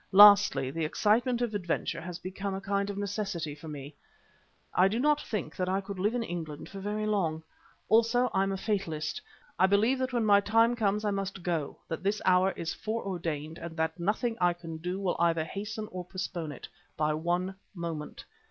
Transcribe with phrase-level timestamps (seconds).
[0.13, 3.93] Lastly, the excitement of adventure has become a kind of necessity for me.
[4.73, 7.43] I do not think that I could live in England for very long.
[7.87, 9.21] Also I'm a fatalist.
[9.59, 13.59] I believe that when my time comes I must go, that this hour is foreordained
[13.59, 18.25] and that nothing I can do will either hasten or postpone it by one moment.